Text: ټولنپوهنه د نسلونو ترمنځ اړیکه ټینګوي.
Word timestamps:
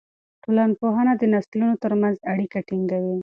ټولنپوهنه 0.43 1.13
د 1.17 1.23
نسلونو 1.33 1.73
ترمنځ 1.83 2.15
اړیکه 2.31 2.57
ټینګوي. 2.67 3.15